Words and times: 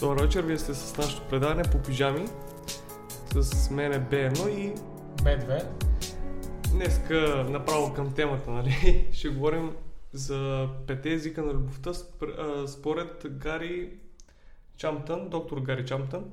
Добър 0.00 0.22
вечер, 0.22 0.42
вие 0.42 0.58
сте 0.58 0.74
с 0.74 0.96
нашото 0.96 1.28
предаване 1.28 1.62
по 1.62 1.78
пижами. 1.78 2.28
С 3.40 3.70
мен 3.70 3.92
е 3.92 4.00
Б1 4.00 4.48
и 4.48 4.74
Б2. 5.22 5.83
Днеска 6.74 7.46
направо 7.50 7.94
към 7.94 8.14
темата, 8.14 8.50
нали? 8.50 9.08
Ще 9.12 9.28
говорим 9.28 9.72
за 10.12 10.68
пете 10.86 11.12
езика 11.12 11.42
на 11.42 11.52
любовта 11.52 11.92
според 12.66 13.26
Гари 13.30 13.90
Чамтън, 14.76 15.28
доктор 15.28 15.60
Гари 15.60 15.86
Чамтън. 15.86 16.32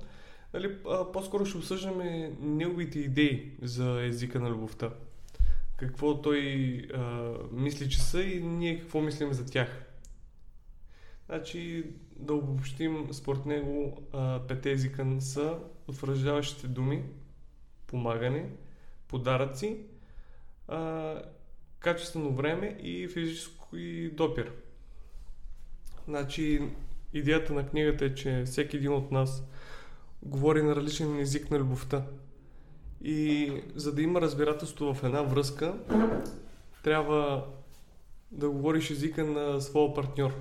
Нали, 0.53 0.77
по-скоро 1.13 1.45
ще 1.45 1.57
обсъждаме 1.57 2.33
неговите 2.39 2.99
идеи 2.99 3.51
за 3.61 4.05
езика 4.05 4.39
на 4.39 4.49
любовта. 4.49 4.89
Какво 5.77 6.21
той 6.21 6.41
а, 6.93 7.31
мисли, 7.51 7.89
че 7.89 8.01
са 8.01 8.23
и 8.23 8.43
ние 8.43 8.79
какво 8.79 9.01
мислим 9.01 9.33
за 9.33 9.45
тях. 9.45 9.85
Значи, 11.25 11.85
да 12.15 12.33
обобщим, 12.33 13.07
според 13.11 13.45
него 13.45 14.03
пете 14.47 14.71
езика 14.71 15.05
са 15.19 15.57
утвърждаващите 15.87 16.67
думи, 16.67 17.03
помагане, 17.87 18.49
подаръци, 19.07 19.77
а, 20.67 21.15
качествено 21.79 22.33
време 22.33 22.77
и 22.81 23.07
физическо 23.07 23.77
и 23.77 24.09
допир. 24.09 24.51
Значи, 26.07 26.69
идеята 27.13 27.53
на 27.53 27.67
книгата 27.67 28.05
е, 28.05 28.15
че 28.15 28.43
всеки 28.45 28.77
един 28.77 28.93
от 28.93 29.11
нас 29.11 29.43
говори 30.23 30.63
на 30.63 30.75
различен 30.75 31.19
език 31.19 31.51
на 31.51 31.59
любовта. 31.59 32.05
И 33.03 33.51
за 33.75 33.95
да 33.95 34.01
има 34.01 34.21
разбирателство 34.21 34.93
в 34.93 35.03
една 35.03 35.21
връзка, 35.21 35.75
трябва 36.83 37.47
да 38.31 38.49
говориш 38.49 38.89
езика 38.89 39.25
на 39.25 39.61
своя 39.61 39.93
партньор 39.93 40.33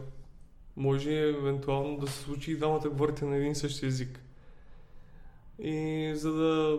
може 0.81 1.13
евентуално 1.13 1.99
да 1.99 2.07
се 2.07 2.23
случи 2.23 2.53
и 2.53 2.57
двамата 2.57 2.89
говорите 2.89 3.25
на 3.25 3.37
един 3.37 3.55
същи 3.55 3.87
език. 3.87 4.21
И 5.59 6.13
за 6.15 6.33
да 6.33 6.79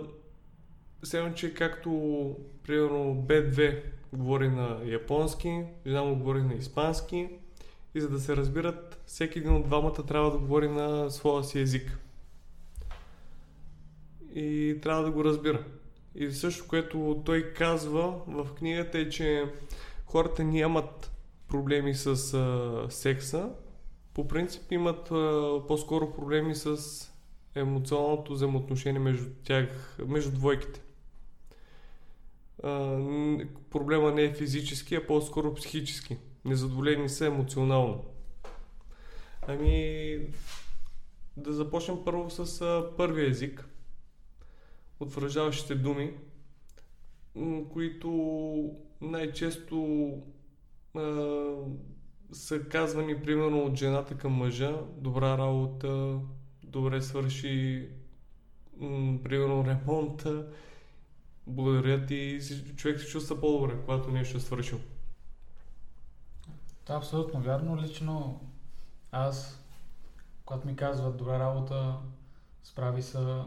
Сега, 1.04 1.34
че 1.34 1.54
както 1.54 1.90
примерно 2.64 3.16
B2 3.28 3.84
говори 4.14 4.50
на 4.50 4.80
японски, 4.86 5.64
жена 5.88 6.04
му 6.04 6.16
говори 6.16 6.44
на 6.44 6.54
испански 6.54 7.30
и 7.96 8.02
за 8.02 8.10
да 8.10 8.20
се 8.20 8.36
разбират, 8.36 9.02
всеки 9.06 9.40
един 9.40 9.56
от 9.56 9.66
двамата 9.66 10.06
трябва 10.08 10.32
да 10.32 10.38
говори 10.38 10.68
на 10.68 11.10
своя 11.10 11.44
си 11.44 11.60
език. 11.60 11.98
И 14.36 14.78
трябва 14.82 15.04
да 15.04 15.12
го 15.12 15.24
разбира. 15.24 15.64
И 16.16 16.32
също, 16.32 16.68
което 16.68 17.22
той 17.26 17.54
казва 17.54 18.22
в 18.28 18.48
книгата 18.58 19.00
е, 19.00 19.10
че 19.10 19.46
хората 20.06 20.44
нямат 20.44 21.12
проблеми 21.48 21.94
с 21.94 22.34
а, 22.34 22.86
секса, 22.90 23.50
по 24.14 24.28
принцип 24.28 24.72
имат 24.72 25.12
а, 25.12 25.60
по-скоро 25.68 26.14
проблеми 26.14 26.56
с 26.56 26.78
емоционалното 27.56 28.34
взаимоотношение 28.34 29.00
между 29.00 29.26
тях, 29.44 29.98
между 30.08 30.32
двойките. 30.32 30.82
Проблема 33.70 34.12
не 34.12 34.24
е 34.24 34.34
физически, 34.34 34.96
а 34.96 35.08
по-скоро 35.08 35.54
психически. 35.54 36.18
Незадоволени 36.46 37.10
са 37.10 37.26
емоционално. 37.26 38.06
Ами, 39.48 40.20
да 41.38 41.54
започнем 41.54 41.98
първо 42.06 42.30
с 42.30 42.62
а, 42.62 42.92
първия 42.98 43.30
език. 43.30 43.68
Утвърждаващите 45.00 45.76
думи, 45.76 46.14
които 47.74 48.10
най-често 49.02 50.10
а, 50.96 51.02
са 52.32 52.64
казвани 52.64 53.22
примерно 53.22 53.66
от 53.66 53.76
жената 53.76 54.18
към 54.18 54.32
мъжа, 54.32 54.82
добра 54.98 55.38
работа, 55.38 56.20
добре 56.64 57.02
свърши 57.02 57.88
м- 58.78 59.20
примерно 59.24 59.66
ремонта, 59.66 60.48
благодаря 61.56 62.06
ти 62.06 62.16
и 62.16 62.76
човек 62.76 63.00
се 63.00 63.08
чувства 63.08 63.40
по-добре, 63.40 63.78
когато 63.86 64.12
нещо 64.12 64.38
е 64.38 64.40
свършил. 64.40 64.80
Е 66.90 66.94
абсолютно 66.94 67.42
вярно. 67.42 67.82
Лично 67.82 68.42
аз, 69.12 69.66
когато 70.46 70.68
ми 70.68 70.76
казват 70.76 71.18
добра 71.18 71.40
работа, 71.40 71.96
справи 72.64 73.02
се 73.02 73.44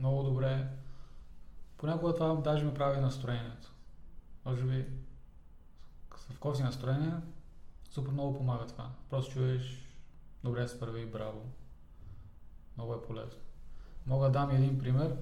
много 0.00 0.22
добре, 0.22 0.68
понякога 1.76 2.14
това 2.14 2.34
даже 2.34 2.64
ми 2.64 2.74
прави 2.74 3.00
настроението. 3.00 3.72
Може 4.44 4.64
би 4.64 4.86
в 6.10 6.38
кофти 6.38 6.62
настроение, 6.62 7.12
супер 7.90 8.12
много 8.12 8.36
помага 8.36 8.66
това. 8.66 8.90
Просто 9.10 9.32
чуеш, 9.32 9.86
добре 10.44 10.68
се 10.68 10.80
първи, 10.80 11.06
браво. 11.06 11.42
Много 12.76 12.94
е 12.94 13.02
полезно. 13.02 13.40
Мога 14.06 14.26
да 14.26 14.32
дам 14.32 14.50
един 14.50 14.78
пример. 14.78 15.16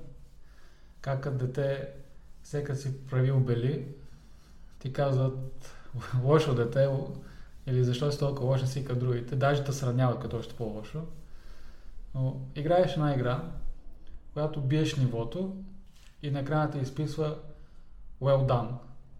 Как 1.00 1.22
като 1.22 1.38
дете, 1.38 1.94
всека 2.46 2.76
си 2.76 3.06
правил 3.06 3.40
бели, 3.40 3.86
ти 4.78 4.92
казват 4.92 5.74
лошо 6.22 6.54
дете 6.54 6.88
или 7.66 7.84
защо 7.84 8.12
си 8.12 8.18
толкова 8.18 8.46
лошо 8.46 8.66
си 8.66 8.84
като 8.84 9.00
другите. 9.00 9.36
Даже 9.36 9.64
те 9.64 9.72
сравняват 9.72 10.20
като 10.20 10.36
още 10.36 10.54
по-лошо. 10.54 11.02
Но 12.14 12.40
играеш 12.56 12.92
една 12.92 13.14
игра, 13.14 13.50
която 14.32 14.60
биеш 14.60 14.96
нивото 14.96 15.56
и 16.22 16.30
накрая 16.30 16.70
ти 16.70 16.78
изписва 16.78 17.38
well 18.22 18.46
done. 18.46 18.70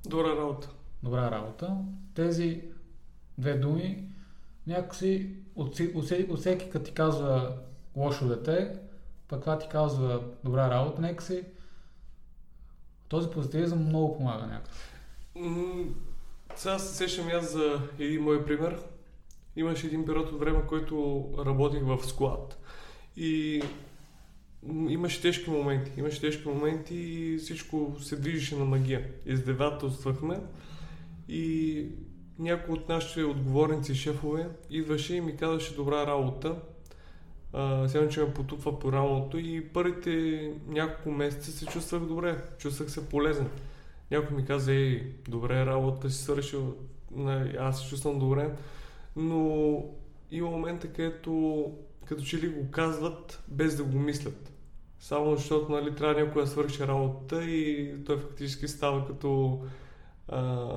Добра 0.09 0.37
работа. 0.37 0.69
Добра 1.03 1.31
работа. 1.31 1.77
Тези 2.15 2.63
две 3.39 3.55
думи, 3.55 4.09
някакси 4.67 5.35
от, 5.57 5.81
от, 5.81 6.11
от 6.31 6.39
всеки 6.39 6.71
като 6.71 6.85
ти 6.85 6.93
казва 6.93 7.57
лошо 7.97 8.29
дете, 8.29 8.79
пък 9.29 9.41
това 9.41 9.59
ти 9.59 9.69
казва 9.69 10.23
добра 10.45 10.71
работа, 10.71 11.03
нека 11.03 11.25
си 11.25 11.45
този 13.09 13.31
позитивизъм 13.31 13.79
много 13.79 14.17
помага 14.17 14.47
някакси. 14.47 14.81
сега 16.57 16.79
се 16.79 16.97
сещам 16.97 17.29
аз 17.35 17.53
за 17.53 17.81
един 17.99 18.23
мой 18.23 18.45
пример. 18.45 18.79
Имаше 19.57 19.87
един 19.87 20.05
период 20.05 20.33
от 20.33 20.41
време, 20.41 20.63
който 20.69 21.25
работих 21.47 21.83
в 21.83 22.07
склад 22.07 22.59
и 23.17 23.63
имаше 24.89 25.23
тежки 25.23 25.51
моменти. 25.51 25.93
Имаше 25.97 26.21
тежки 26.21 26.49
моменти 26.49 26.95
и 26.95 27.39
всичко 27.39 27.97
се 28.01 28.17
движеше 28.17 28.57
на 28.57 28.65
магия. 28.65 29.11
Издевателствахме 29.27 30.41
и 31.29 31.87
някой 32.39 32.75
от 32.75 32.89
нашите 32.89 33.25
отговорници 33.25 33.95
шефове 33.95 34.49
идваше 34.71 35.15
и 35.15 35.21
ми 35.21 35.37
казваше 35.37 35.75
добра 35.75 36.07
работа. 36.07 36.57
Сега, 37.87 38.09
че 38.09 38.21
ме 38.21 38.35
потупва 38.35 38.79
по 38.79 38.93
рамото 38.93 39.39
и 39.39 39.69
първите 39.69 40.53
няколко 40.69 41.11
месеца 41.11 41.53
се 41.53 41.67
чувствах 41.67 42.03
добре, 42.03 42.45
чувствах 42.59 42.91
се 42.91 43.09
полезен. 43.09 43.49
Някой 44.11 44.37
ми 44.37 44.45
каза, 44.45 44.73
ей, 44.73 45.13
добре 45.29 45.67
работа 45.67 46.11
си 46.11 46.23
свършил, 46.23 46.75
аз 47.59 47.81
се 47.81 47.89
чувствам 47.89 48.19
добре, 48.19 48.51
но 49.17 49.83
има 50.31 50.51
момента, 50.51 50.89
където 50.89 51.65
като 52.05 52.23
че 52.23 52.41
ли 52.41 52.49
го 52.49 52.71
казват 52.71 53.43
без 53.49 53.77
да 53.77 53.85
го 53.85 53.99
мислят. 53.99 54.53
Само 55.01 55.37
защото 55.37 55.73
нали, 55.73 55.95
трябва 55.95 56.21
някой 56.21 56.43
да 56.43 56.49
свърши 56.49 56.87
работата 56.87 57.45
и 57.45 57.95
той 58.05 58.19
фактически 58.19 58.69
става 58.69 59.07
като 59.07 59.61
а, 60.29 60.69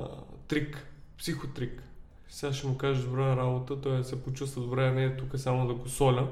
трик 0.48 0.86
психотрик. 1.18 1.82
Сега 2.28 2.52
ще 2.52 2.66
му 2.66 2.76
кажеш 2.78 3.04
добра 3.04 3.36
работа, 3.36 3.80
той 3.80 4.04
се 4.04 4.22
почувства 4.22 4.62
добре, 4.62 4.92
не 4.92 5.04
е 5.04 5.16
тук 5.16 5.38
само 5.38 5.66
да 5.66 5.74
го 5.74 5.88
соля 5.88 6.28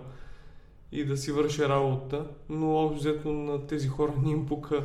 и 0.92 1.04
да 1.04 1.16
си 1.16 1.32
върши 1.32 1.68
работа, 1.68 2.26
но 2.48 2.76
общо 2.76 3.32
на 3.32 3.66
тези 3.66 3.88
хора 3.88 4.12
не 4.22 4.30
им 4.30 4.46
пука 4.46 4.84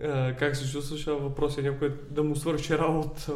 е, 0.00 0.36
как 0.36 0.56
се 0.56 0.70
чувстваш, 0.70 1.06
а 1.06 1.12
въпрос 1.12 1.58
е 1.58 1.62
някой 1.62 1.94
да 2.10 2.22
му 2.22 2.36
свърши 2.36 2.78
работа. 2.78 3.32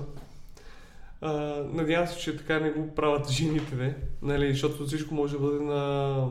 А, 1.20 1.32
надявам 1.72 2.06
се, 2.06 2.18
че 2.18 2.36
така 2.36 2.60
не 2.60 2.70
го 2.70 2.94
правят 2.94 3.30
жените, 3.30 3.74
не? 3.74 3.96
Нали, 4.22 4.52
защото 4.52 4.86
всичко 4.86 5.14
може 5.14 5.32
да 5.32 5.38
бъде 5.38 5.64
на 5.64 6.30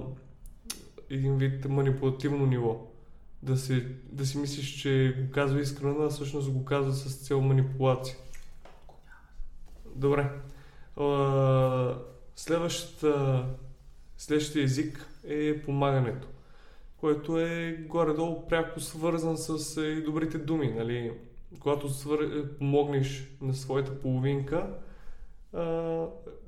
един 1.09 1.37
вид 1.37 1.65
манипулативно 1.65 2.45
ниво. 2.45 2.87
Да 3.43 3.57
си, 3.57 3.85
да 4.11 4.25
си 4.25 4.37
мислиш, 4.37 4.81
че 4.81 5.15
го 5.19 5.31
казва 5.31 5.61
искрено, 5.61 6.03
а 6.03 6.09
всъщност 6.09 6.51
го 6.51 6.65
казва 6.65 6.93
с 6.93 7.15
цел 7.15 7.41
манипулация. 7.41 8.15
Добре. 9.95 10.31
Следващата, 12.35 13.45
следващия 14.17 14.63
език 14.63 15.07
е 15.27 15.61
помагането, 15.61 16.27
което 16.97 17.39
е 17.39 17.85
горе-долу 17.89 18.47
пряко 18.47 18.79
свързан 18.79 19.37
с 19.37 19.81
и 19.81 20.01
добрите 20.01 20.37
думи. 20.37 20.67
Нали? 20.67 21.11
когато 21.59 21.89
свър... 21.89 22.49
помогнеш 22.57 23.31
на 23.41 23.53
своята 23.53 24.01
половинка, 24.01 24.69
а, 25.53 25.61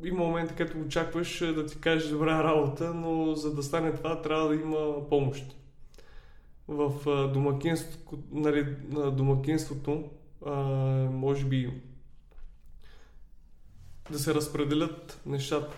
има 0.04 0.18
моменти, 0.18 0.56
където 0.56 0.80
очакваш 0.80 1.40
да 1.40 1.66
ти 1.66 1.80
кажеш 1.80 2.10
добра 2.10 2.44
работа, 2.44 2.94
но 2.94 3.36
за 3.36 3.56
да 3.56 3.64
стане 3.64 3.94
това 3.94 4.22
трябва 4.22 4.50
да 4.50 4.56
има 4.56 5.10
помощ. 5.10 5.56
В 6.68 6.94
домакинството, 7.34 8.20
нали, 8.32 8.76
домакинството 9.12 10.10
а, 10.46 10.56
може 11.12 11.46
би 11.46 11.82
да 14.12 14.20
се 14.20 14.34
разпределят 14.34 15.22
нещата. 15.26 15.76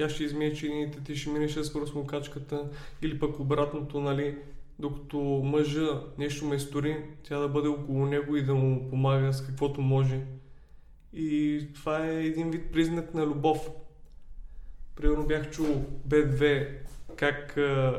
Тя 0.00 0.08
ще 0.08 0.24
измие 0.24 0.54
чините, 0.54 1.00
ти 1.04 1.16
ще 1.16 1.30
минеш 1.30 1.52
с 1.52 1.72
пръсмокачката 1.72 2.68
или 3.02 3.18
пък 3.18 3.40
обратното, 3.40 4.00
нали, 4.00 4.36
докато 4.78 5.18
мъжа 5.44 6.02
нещо 6.18 6.44
ме 6.44 6.58
стори, 6.58 7.04
тя 7.22 7.38
да 7.38 7.48
бъде 7.48 7.68
около 7.68 8.06
него 8.06 8.36
и 8.36 8.42
да 8.42 8.54
му 8.54 8.90
помага 8.90 9.32
с 9.32 9.46
каквото 9.46 9.80
може. 9.80 10.20
И 11.12 11.60
това 11.74 12.06
е 12.06 12.24
един 12.24 12.50
вид 12.50 12.72
признак 12.72 13.14
на 13.14 13.26
любов. 13.26 13.70
Примерно 14.96 15.26
бях 15.26 15.50
чул 15.50 15.84
Б2 16.08 16.68
как 17.16 17.54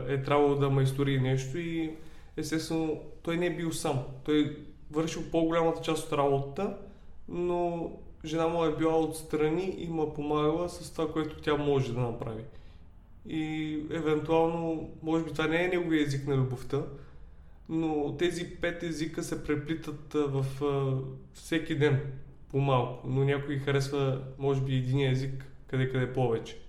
е 0.10 0.22
трябвало 0.22 0.56
да 0.56 0.70
майстори 0.70 1.20
нещо 1.20 1.58
и 1.58 1.92
естествено 2.38 3.02
той 3.24 3.38
не 3.38 3.46
е 3.46 3.56
бил 3.56 3.72
сам. 3.72 4.00
Той 4.24 4.58
вършил 4.92 5.22
по-голямата 5.32 5.82
част 5.82 6.08
от 6.08 6.18
работата, 6.18 6.78
но 7.32 7.92
жена 8.26 8.48
му 8.48 8.66
е 8.66 8.76
била 8.76 9.00
отстрани 9.00 9.76
и 9.78 9.88
му 9.88 10.04
е 10.04 10.14
помагала 10.14 10.70
с 10.70 10.92
това, 10.92 11.12
което 11.12 11.42
тя 11.42 11.58
може 11.58 11.94
да 11.94 12.00
направи. 12.00 12.44
И 13.28 13.74
евентуално, 13.92 14.90
може 15.04 15.24
би 15.24 15.32
това 15.32 15.48
не 15.48 15.64
е 15.64 15.68
неговия 15.68 16.04
език 16.04 16.28
на 16.28 16.38
любовта, 16.38 16.82
но 17.70 18.18
тези 18.18 18.56
пет 18.62 18.84
езика 18.84 19.24
се 19.24 19.44
преплитат 19.44 20.14
в 20.14 20.46
всеки 21.34 21.78
ден 21.78 22.02
по-малко, 22.50 23.08
но 23.08 23.24
някой 23.24 23.58
харесва, 23.58 24.22
може 24.38 24.62
би, 24.62 24.76
един 24.76 25.12
език, 25.12 25.46
къде-къде 25.68 26.14
повече. 26.14 26.62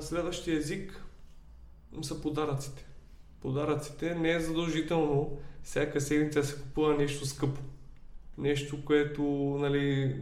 Следващия 0.00 0.56
език 0.56 1.04
са 2.02 2.22
подаръците. 2.22 2.84
Подаръците 3.40 4.14
не 4.14 4.32
е 4.32 4.40
задължително 4.40 5.38
всяка 5.62 6.00
седмица 6.00 6.44
се 6.44 6.62
купува 6.62 6.94
нещо 6.94 7.26
скъпо. 7.26 7.60
Нещо, 8.38 8.84
което 8.84 9.22
нали, 9.60 10.16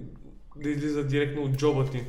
да 0.57 0.71
излиза 0.71 1.07
директно 1.07 1.43
от 1.43 1.57
джоба 1.57 1.91
ти. 1.91 2.05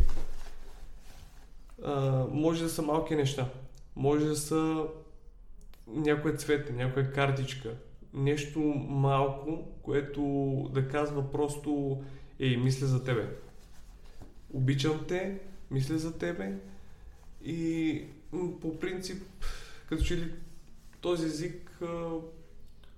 А, 1.84 2.26
може 2.32 2.64
да 2.64 2.70
са 2.70 2.82
малки 2.82 3.16
неща. 3.16 3.50
Може 3.96 4.26
да 4.26 4.36
са 4.36 4.88
някоя 5.88 6.36
цвете, 6.36 6.74
някоя 6.74 7.12
картичка, 7.12 7.76
нещо 8.14 8.60
малко, 8.90 9.68
което 9.82 10.22
да 10.74 10.88
казва 10.88 11.32
просто 11.32 12.02
ей, 12.40 12.58
мисля 12.58 12.88
за 12.88 13.04
тебе. 13.04 13.30
Обичам 14.54 15.06
те, 15.08 15.40
мисля 15.72 15.98
за 15.98 16.18
тебе 16.18 16.54
и 17.44 18.04
по 18.62 18.80
принцип, 18.80 19.24
като 19.90 20.04
че 20.04 20.18
ли 20.18 20.32
този 21.02 21.26
език 21.26 21.80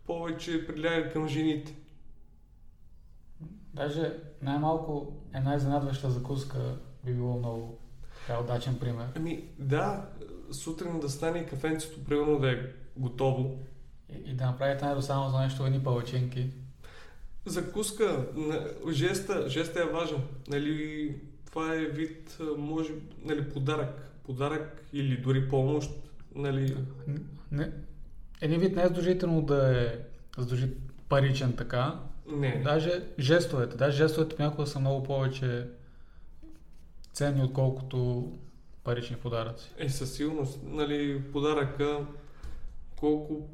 повече 0.06 0.68
приляга 0.68 1.12
към 1.12 1.28
жените. 1.28 1.74
Даже 3.78 4.14
най-малко 4.42 5.14
една 5.34 5.56
изненадваща 5.56 6.10
закуска 6.10 6.58
би 7.06 7.14
било 7.14 7.38
много 7.38 7.78
така 8.28 8.40
удачен 8.40 8.80
пример. 8.80 9.06
Ами 9.16 9.44
да, 9.60 10.06
сутрин 10.52 11.00
да 11.00 11.10
стане 11.10 11.46
кафенцето, 11.46 12.04
примерно 12.04 12.40
да 12.40 12.52
е 12.52 12.58
готово. 12.98 13.60
И, 14.10 14.32
и 14.32 14.34
да 14.34 14.46
направите 14.46 14.86
най 14.86 15.02
само 15.02 15.30
за 15.30 15.40
нещо 15.40 15.66
едни 15.66 15.84
палачинки. 15.84 16.50
Закуска, 17.46 18.26
жеста, 18.92 19.50
жеста 19.50 19.82
е 19.82 19.86
важен. 19.86 20.22
Нали, 20.48 21.16
това 21.46 21.74
е 21.76 21.86
вид, 21.86 22.38
може, 22.58 22.94
нали, 23.24 23.50
подарък. 23.50 24.12
Подарък 24.26 24.86
или 24.94 25.18
дори 25.18 25.50
помощ. 25.50 25.92
Нали. 26.36 26.78
Не, 27.52 27.72
един 28.42 28.60
вид 28.60 28.76
не 28.76 28.82
е 28.82 28.88
задължително 28.88 29.42
да 29.42 29.82
е 29.82 30.00
задължи 30.38 30.70
паричен 31.10 31.54
така. 31.54 32.00
Не. 32.28 32.62
Даже 32.64 33.04
жестовете. 33.20 33.78
Даже 33.78 33.98
жестовете 33.98 34.36
понякога 34.36 34.68
са 34.68 34.80
много 34.80 35.04
повече 35.04 35.68
ценни, 37.14 37.44
отколкото 37.44 38.32
парични 38.84 39.16
подаръци. 39.16 39.72
Е, 39.78 39.90
със 39.90 40.14
сигурност. 40.14 40.60
Нали, 40.64 41.22
подаръка, 41.34 42.06
колко 42.96 43.50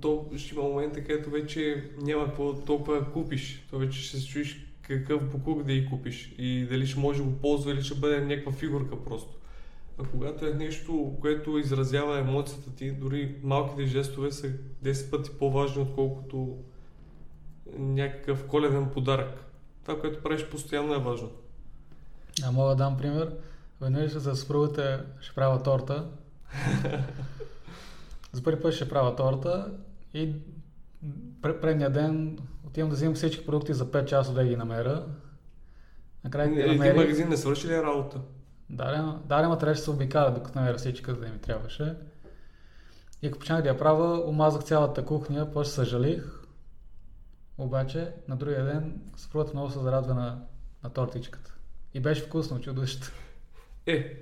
то 0.00 0.30
ще 0.36 0.54
има 0.54 0.64
моменти, 0.64 1.04
където 1.04 1.30
вече 1.30 1.90
няма 1.98 2.24
какво 2.24 2.54
толкова 2.54 3.12
купиш. 3.12 3.66
То 3.70 3.78
вече 3.78 4.00
ще 4.00 4.16
се 4.16 4.26
чуеш 4.26 4.66
какъв 4.82 5.30
покук 5.30 5.62
да 5.62 5.72
и 5.72 5.86
купиш 5.86 6.34
и 6.38 6.66
дали 6.70 6.86
ще 6.86 7.00
може 7.00 7.18
да 7.18 7.24
го 7.24 7.36
ползва 7.36 7.72
или 7.72 7.82
ще 7.82 7.94
бъде 7.94 8.20
някаква 8.20 8.52
фигурка 8.52 9.04
просто. 9.04 9.34
А 9.98 10.04
когато 10.04 10.46
е 10.46 10.54
нещо, 10.54 11.16
което 11.20 11.58
изразява 11.58 12.18
емоцията 12.18 12.74
ти, 12.74 12.90
дори 12.90 13.34
малките 13.42 13.86
жестове 13.86 14.32
са 14.32 14.52
10 14.84 15.10
пъти 15.10 15.30
по-важни, 15.30 15.82
отколкото 15.82 16.58
някакъв 17.78 18.46
коледен 18.46 18.90
подарък. 18.90 19.44
Това, 19.82 20.00
което 20.00 20.22
правиш 20.22 20.44
постоянно 20.44 20.94
е 20.94 20.98
важно. 20.98 21.30
А 22.44 22.52
мога 22.52 22.70
да 22.70 22.76
дам 22.76 22.96
пример. 22.96 23.34
Веднъж 23.80 24.12
за 24.12 24.36
съпругата 24.36 25.04
ще 25.20 25.34
правя 25.34 25.62
торта. 25.62 26.06
за 28.32 28.42
първи 28.42 28.62
път 28.62 28.74
ще 28.74 28.88
правя 28.88 29.16
торта 29.16 29.72
и 30.14 30.32
предния 31.42 31.90
ден 31.90 32.38
отивам 32.66 32.90
да 32.90 32.96
взимам 32.96 33.14
всички 33.14 33.46
продукти 33.46 33.74
за 33.74 33.90
5 33.90 34.04
часа 34.04 34.32
да 34.32 34.44
ги 34.44 34.56
намеря. 34.56 35.06
Накрая 36.24 36.48
ги 36.48 36.54
намерих. 36.54 36.80
Един 36.80 36.96
магазин 36.96 37.28
не 37.28 37.36
свърши 37.36 37.68
ли 37.68 37.82
работа? 37.82 38.20
Да, 38.70 39.18
да, 39.24 39.48
ма 39.48 39.58
трябваше 39.58 39.80
да 39.80 39.84
се 39.84 39.90
обикаля, 39.90 40.30
докато 40.30 40.58
намеря 40.58 40.76
всички, 40.76 41.12
да 41.12 41.28
ми 41.28 41.38
трябваше. 41.38 41.96
И 43.22 43.26
ако 43.26 43.38
почнах 43.38 43.62
да 43.62 43.68
я 43.68 43.78
правя, 43.78 44.28
омазах 44.28 44.62
цялата 44.62 45.04
кухня, 45.04 45.50
после 45.52 45.72
съжалих. 45.72 46.43
Обаче, 47.58 48.12
на 48.28 48.36
другия 48.36 48.64
ден, 48.64 49.00
съпругата 49.16 49.52
много 49.54 49.70
се 49.70 49.78
зарадва 49.78 50.14
на, 50.14 50.46
на 50.84 50.90
тортичката. 50.90 51.54
И 51.94 52.00
беше 52.00 52.22
вкусно, 52.22 52.60
чудещо. 52.60 53.12
Е, 53.86 54.16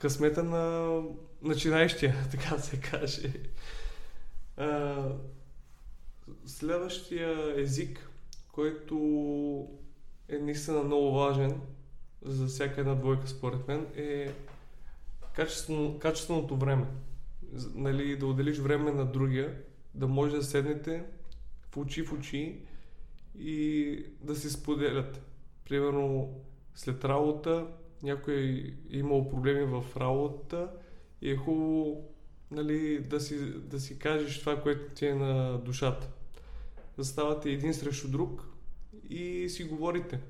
късмета 0.00 0.42
на 0.42 1.02
начинаещия, 1.42 2.14
така 2.30 2.58
се 2.58 2.80
каже. 2.80 3.32
А, 4.56 5.04
следващия 6.46 7.60
език, 7.60 8.10
който 8.52 9.68
е 10.28 10.38
наистина 10.38 10.82
много 10.82 11.12
важен 11.12 11.60
за 12.22 12.46
всяка 12.46 12.80
една 12.80 12.94
двойка, 12.94 13.28
според 13.28 13.68
мен, 13.68 13.86
е 13.96 14.32
качествено, 15.34 15.98
качественото 15.98 16.56
време. 16.56 16.86
Нали, 17.74 18.16
да 18.16 18.26
отделиш 18.26 18.58
време 18.58 18.92
на 18.92 19.04
другия, 19.04 19.54
да 19.94 20.08
може 20.08 20.36
да 20.36 20.42
седнете 20.42 21.04
в 21.74 21.76
очи 21.76 22.02
в 22.02 22.12
очи 22.12 22.60
и 23.38 24.06
да 24.20 24.36
се 24.36 24.50
споделят. 24.50 25.22
Примерно, 25.68 26.40
след 26.74 27.04
работа, 27.04 27.66
някой 28.02 28.34
е 28.92 28.96
имал 28.96 29.30
проблеми 29.30 29.64
в 29.64 29.96
работата 29.96 30.70
и 31.22 31.30
е 31.30 31.36
хубаво 31.36 32.08
нали, 32.50 32.98
да, 32.98 33.20
си, 33.20 33.38
да 33.54 33.80
си 33.80 33.98
кажеш 33.98 34.40
това, 34.40 34.62
което 34.62 34.94
ти 34.94 35.06
е 35.06 35.14
на 35.14 35.58
душата. 35.58 36.08
Да 36.96 37.04
ставате 37.04 37.50
един 37.50 37.74
срещу 37.74 38.08
друг 38.08 38.48
и 39.08 39.48
си 39.48 39.64
говорите. 39.64 40.20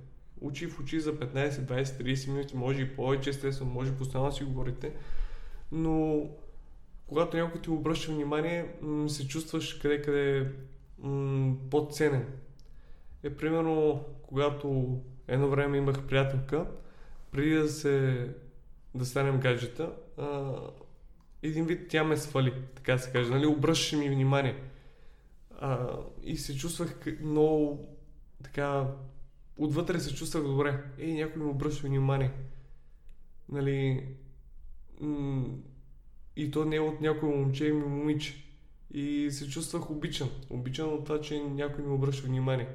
Очи 0.40 0.66
в 0.66 0.80
очи 0.80 1.00
за 1.00 1.18
15, 1.18 1.50
20, 1.50 1.84
30 1.84 2.28
минути, 2.28 2.56
може 2.56 2.82
и 2.82 2.96
повече, 2.96 3.30
естествено, 3.30 3.70
може 3.70 3.96
постоянно 3.96 4.30
да 4.30 4.36
си 4.36 4.44
говорите. 4.44 4.92
Но 5.72 6.26
когато 7.06 7.36
някой 7.36 7.60
ти 7.60 7.70
обръща 7.70 8.12
внимание, 8.12 8.74
се 9.08 9.28
чувстваш 9.28 9.74
къде-къде 9.74 10.52
по-ценен. 11.70 12.26
Е, 13.22 13.36
примерно, 13.36 14.04
когато 14.22 14.98
едно 15.28 15.48
време 15.48 15.78
имах 15.78 16.06
приятелка, 16.06 16.66
преди 17.30 17.54
да 17.54 17.68
се 17.68 18.28
да 18.94 19.06
станем 19.06 19.40
гаджета, 19.40 19.92
а, 20.18 20.54
един 21.42 21.66
вид 21.66 21.88
тя 21.88 22.04
ме 22.04 22.16
свали, 22.16 22.52
така 22.74 22.98
се 22.98 23.12
каже, 23.12 23.30
нали, 23.30 23.46
обръщаше 23.46 23.96
ми 23.96 24.08
внимание. 24.08 24.56
А, 25.60 25.98
и 26.22 26.36
се 26.36 26.56
чувствах 26.56 26.94
много 27.20 27.88
така, 28.42 28.86
отвътре 29.58 30.00
се 30.00 30.14
чувствах 30.14 30.42
добре. 30.42 30.84
Ей, 30.98 31.14
някой 31.14 31.42
ми 31.42 31.50
обръща 31.50 31.86
внимание. 31.86 32.30
Нали, 33.48 34.06
м- 35.00 35.46
и 36.36 36.50
то 36.50 36.64
не 36.64 36.76
е 36.76 36.80
от 36.80 37.00
някой 37.00 37.28
момче 37.28 37.72
ми 37.72 37.84
момиче. 37.84 38.44
И 38.90 39.28
се 39.30 39.48
чувствах 39.48 39.90
обичан. 39.90 40.30
Обичан 40.50 40.88
от 40.88 41.04
това, 41.04 41.20
че 41.20 41.42
някой 41.42 41.84
ми 41.84 41.92
обръща 41.92 42.26
внимание. 42.26 42.68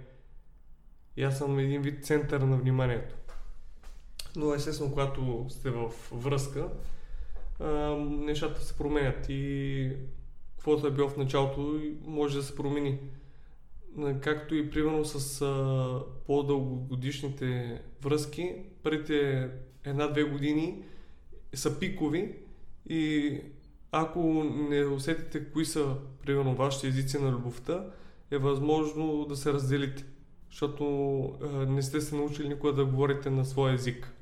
И 1.18 1.24
аз 1.24 1.38
съм 1.38 1.60
един 1.60 1.82
вид 1.82 2.06
център 2.06 2.42
на 2.42 2.58
вниманието. 2.58 3.16
Но 4.36 4.54
естествено, 4.54 4.90
когато 4.90 5.46
сте 5.50 5.70
в 5.70 5.92
връзка, 6.12 6.70
нещата 8.00 8.64
се 8.64 8.78
променят 8.78 9.26
и 9.30 9.92
каквото 10.56 10.88
е 10.88 10.92
било 10.92 11.10
в 11.10 11.18
началото 11.18 11.82
може 12.06 12.38
да 12.38 12.44
се 12.44 12.56
промени. 12.56 12.98
както 14.22 14.56
и 14.56 14.70
примерно 14.70 15.06
с 15.06 15.42
а, 15.42 16.04
по-дългогодишните 16.28 17.82
връзки, 18.02 18.56
първите 18.84 19.50
една-две 19.84 20.24
години 20.24 20.84
са 21.54 21.80
пикови 21.80 22.36
и 22.90 23.42
ако 23.92 24.44
не 24.44 24.86
усетите 24.86 25.46
кои 25.46 25.66
са, 25.66 25.96
примерно, 26.26 26.56
вашите 26.56 26.88
езици 26.88 27.20
на 27.20 27.32
любовта, 27.32 27.86
е 28.32 28.38
възможно 28.38 29.26
да 29.26 29.36
се 29.36 29.54
разделите. 29.54 30.06
Защото 30.50 31.24
а, 31.44 31.48
не 31.48 31.82
сте 31.82 32.02
се 32.02 32.16
научили 32.16 32.50
никога 32.50 32.74
да 32.74 32.86
говорите 32.86 33.30
на 33.30 33.46
своя 33.46 33.74
език. 33.74 34.14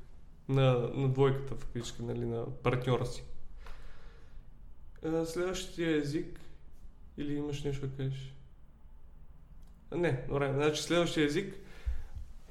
На, 0.48 0.90
на 0.94 1.08
двойката, 1.08 1.54
фактически, 1.54 2.02
нали, 2.02 2.26
на 2.26 2.46
партньора 2.62 3.06
си. 3.06 3.24
А, 5.04 5.24
следващия 5.24 5.96
език, 5.96 6.40
или 7.18 7.34
имаш 7.34 7.62
нещо 7.62 7.86
да 7.86 7.96
кажеш? 7.96 8.34
Не, 9.96 10.24
добре. 10.28 10.52
Значи 10.54 10.82
следващия 10.82 11.26
език 11.26 11.54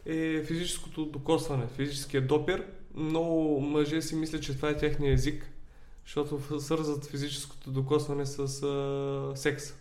е 0.05 0.43
физическото 0.43 1.05
докосване, 1.05 1.67
физическия 1.67 2.27
допир. 2.27 2.65
Много 2.93 3.61
мъже 3.61 4.01
си 4.01 4.15
мислят, 4.15 4.43
че 4.43 4.55
това 4.55 4.69
е 4.69 4.77
техния 4.77 5.13
език, 5.13 5.51
защото 6.07 6.61
свързват 6.61 7.05
физическото 7.05 7.71
докосване 7.71 8.25
с 8.25 8.63
а, 8.63 9.31
секса. 9.35 9.73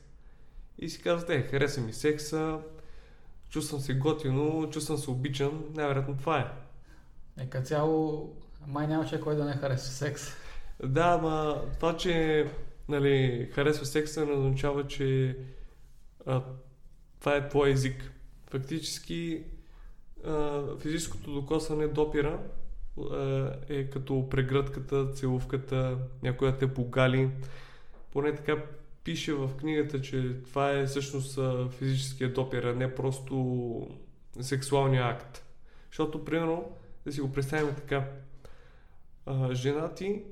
И 0.78 0.90
си 0.90 1.02
казват, 1.02 1.30
е, 1.30 1.42
хареса 1.42 1.80
ми 1.80 1.92
секса, 1.92 2.59
чувствам 3.49 3.80
се 3.80 3.95
готино, 3.95 4.71
чувствам 4.71 4.99
се 4.99 5.11
обичан, 5.11 5.64
най-вероятно 5.75 6.16
това 6.16 6.38
е. 6.38 6.47
Е, 7.42 7.47
като 7.47 7.66
цяло, 7.66 8.33
май 8.66 8.87
нямаше 8.87 9.21
кой 9.21 9.37
да 9.37 9.45
не 9.45 9.52
хареса 9.52 9.90
секс. 9.92 10.23
Да, 10.85 11.18
ама 11.21 11.62
това, 11.80 11.97
че 11.97 12.47
нали, 12.88 13.49
харесва 13.52 13.87
секса, 13.87 14.26
не 14.26 14.33
означава, 14.33 14.87
че 14.87 15.38
а, 16.26 16.42
това 17.21 17.37
е 17.37 17.49
твой 17.49 17.71
език. 17.71 18.12
Фактически 18.50 19.45
а, 20.25 20.62
физическото 20.78 21.35
докосване 21.35 21.88
допира 21.88 22.40
е 23.69 23.91
като 23.91 24.29
прегръдката, 24.31 25.12
целувката, 25.12 25.99
някой 26.23 26.53
да 26.53 26.59
те 26.59 26.75
погали. 26.75 27.31
Поне 28.12 28.35
така 28.35 28.57
пише 29.05 29.35
в 29.35 29.50
книгата, 29.57 30.00
че 30.00 30.37
това 30.45 30.71
е 30.71 30.87
всъщност 30.87 31.38
физическия 31.71 32.33
допир, 32.33 32.65
а 32.65 32.75
не 32.75 32.95
просто 32.95 33.88
сексуалния 34.41 35.05
акт. 35.05 35.45
Защото, 35.91 36.25
примерно, 36.25 36.76
да 37.05 37.12
си 37.12 37.21
го 37.21 37.33
представим 37.33 37.75
така, 37.75 38.09
жена 39.53 39.95
ти 39.95 40.23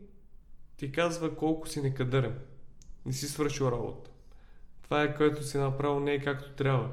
ти 0.77 0.93
казва 0.93 1.37
колко 1.37 1.69
си 1.69 1.83
некадърен. 1.83 2.39
Не 3.07 3.13
си 3.13 3.29
свършил 3.29 3.65
работа. 3.65 4.11
Това 4.83 5.03
е 5.03 5.17
което 5.17 5.45
си 5.45 5.59
направил 5.59 6.01
не 6.01 6.13
е 6.13 6.21
както 6.21 6.53
трябва. 6.53 6.89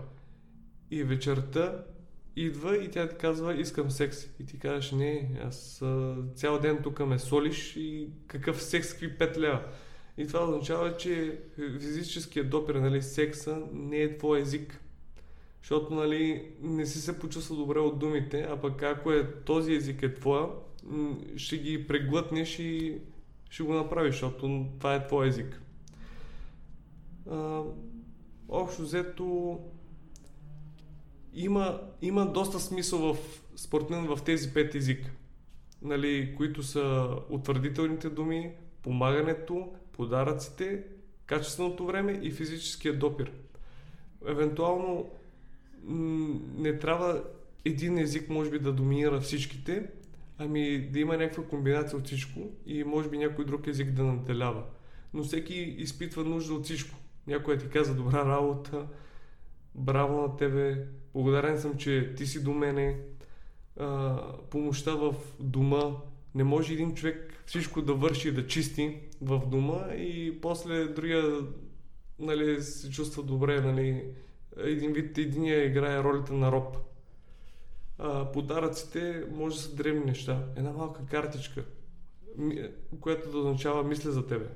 И 0.92 1.04
вечерта 1.04 1.84
идва 2.36 2.78
и 2.78 2.92
тя 2.92 3.08
ти 3.08 3.16
казва 3.16 3.62
искам 3.62 3.92
секс. 3.92 4.24
И 4.40 4.46
ти 4.46 4.60
кажеш 4.60 4.92
не, 4.92 5.30
аз 5.44 5.84
цял 6.36 6.60
ден 6.60 6.80
тук 6.84 7.00
ме 7.00 7.20
солиш 7.20 7.76
и 7.76 8.10
какъв 8.28 8.64
секс, 8.64 8.92
какви 8.94 9.18
5 9.18 9.38
лева. 9.38 9.64
И 10.18 10.28
това 10.28 10.44
означава, 10.44 10.98
че 10.98 11.40
физическият 11.80 12.50
допир, 12.50 12.76
нали, 12.76 13.02
секса 13.02 13.62
не 13.74 13.98
е 13.98 14.18
твой 14.18 14.42
език. 14.42 14.82
Защото 15.62 15.94
нали, 15.94 16.52
не 16.62 16.86
си 16.86 17.02
се 17.02 17.20
почувства 17.20 17.56
добре 17.56 17.80
от 17.80 18.00
думите, 18.00 18.48
а 18.50 18.62
пък 18.62 18.84
ако 18.84 19.12
е, 19.12 19.34
този 19.46 19.74
език 19.74 20.04
е 20.04 20.14
твоя, 20.14 20.48
ще 21.36 21.58
ги 21.58 21.88
преглътнеш 21.88 22.60
и 22.60 22.98
ще 23.50 23.64
го 23.64 23.74
направиш, 23.74 24.14
защото 24.14 24.66
това 24.80 24.96
е 24.96 25.08
твой 25.08 25.28
език. 25.28 25.62
А, 27.32 27.64
общо 28.50 28.82
взето 28.82 29.60
има, 31.34 31.82
има 32.02 32.32
доста 32.32 32.60
смисъл 32.60 33.14
в, 33.14 33.18
според 33.56 33.90
в 33.90 34.20
тези 34.26 34.54
пет 34.54 34.76
езика, 34.76 35.12
нали, 35.82 36.36
които 36.38 36.64
са 36.64 37.16
утвърдителните 37.30 38.10
думи, 38.10 38.52
помагането, 38.82 39.70
подаръците, 39.92 40.84
качественото 41.26 41.86
време 41.86 42.20
и 42.24 42.32
физическия 42.32 43.00
допир. 43.00 43.32
Евентуално 44.28 45.12
не 46.58 46.80
трябва 46.80 47.24
един 47.66 47.98
език 47.98 48.30
може 48.30 48.50
би 48.50 48.60
да 48.60 48.74
доминира 48.74 49.22
всичките, 49.22 49.90
ами 50.38 50.90
да 50.92 51.00
има 51.00 51.18
някаква 51.18 51.44
комбинация 51.44 51.98
от 51.98 52.06
всичко 52.06 52.40
и 52.66 52.84
може 52.84 53.10
би 53.10 53.18
някой 53.18 53.46
друг 53.46 53.68
език 53.68 53.92
да 53.92 54.04
наделява. 54.04 54.64
Но 55.14 55.24
всеки 55.24 55.56
изпитва 55.56 56.24
нужда 56.24 56.54
от 56.54 56.66
всичко. 56.66 56.98
Някой 57.28 57.58
ти 57.58 57.70
каза 57.70 57.96
добра 57.96 58.26
работа, 58.26 58.88
браво 59.76 60.22
на 60.22 60.38
тебе, 60.38 60.88
благодарен 61.14 61.60
съм, 61.60 61.78
че 61.78 62.14
ти 62.18 62.26
си 62.26 62.44
до 62.44 62.54
мене, 62.54 63.00
а, 63.80 64.18
помощта 64.50 64.96
в 64.96 65.16
дома. 65.40 65.84
Не 66.36 66.44
може 66.44 66.74
един 66.74 66.96
човек 66.96 67.44
всичко 67.46 67.82
да 67.82 67.94
върши 67.94 68.28
и 68.28 68.32
да 68.32 68.48
чисти 68.48 69.00
в 69.22 69.42
дома 69.48 69.94
и 69.94 70.42
после 70.42 70.86
другия 70.86 71.42
нали, 72.20 72.62
се 72.62 72.90
чувства 72.90 73.24
добре, 73.24 73.62
нали, 73.62 74.14
един 74.58 74.94
вид, 74.94 75.18
единия 75.18 75.66
играе 75.66 76.04
ролята 76.04 76.34
на 76.34 76.52
роб. 76.52 76.78
А, 77.98 78.32
подаръците 78.32 79.26
може 79.32 79.56
да 79.56 79.62
са 79.62 79.76
древни 79.76 80.06
неща. 80.06 80.46
Една 80.56 80.72
малка 80.72 81.06
картичка, 81.06 81.64
която 83.00 83.32
да 83.32 83.38
означава 83.38 83.84
мисля 83.84 84.12
за 84.12 84.28
тебе. 84.28 84.48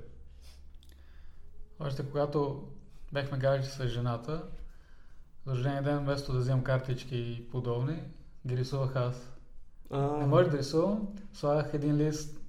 Още 1.79 2.05
когато 2.05 2.67
бехме 3.13 3.37
гаджи 3.37 3.69
с 3.69 3.87
жената, 3.87 4.43
за 5.45 5.51
рождения 5.51 5.83
ден, 5.83 5.99
вместо 5.99 6.33
да 6.33 6.39
вземам 6.39 6.63
картички 6.63 7.17
и 7.17 7.47
подобни, 7.51 8.03
ги 8.47 8.57
рисувах 8.57 8.95
аз. 8.95 9.31
А, 9.89 10.17
Не 10.17 10.25
може 10.25 10.49
да 10.49 10.57
рисувам, 10.57 11.07
слагах 11.33 11.73
един 11.73 11.97
лист 11.97 12.39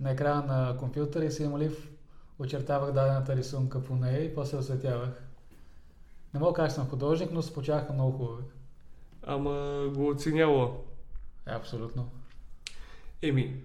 на 0.00 0.10
екрана 0.10 0.46
на 0.46 0.76
компютъра 0.76 1.24
и 1.24 1.30
си 1.30 1.48
молив, 1.48 1.90
очертавах 2.38 2.92
дадената 2.92 3.36
рисунка 3.36 3.84
по 3.84 3.96
нея 3.96 4.24
и 4.24 4.34
после 4.34 4.56
осветявах. 4.56 5.22
Не 6.34 6.40
мога 6.40 6.52
да 6.52 6.56
кажа, 6.56 6.68
че 6.68 6.74
съм 6.74 6.88
художник, 6.88 7.30
но 7.32 7.42
се 7.42 7.52
получаваха 7.52 7.92
много 7.92 8.12
хубави. 8.18 8.44
Ама 9.22 9.86
го 9.94 10.08
оценяла. 10.08 10.72
Е, 11.46 11.52
абсолютно. 11.52 12.10
Еми, 13.22 13.62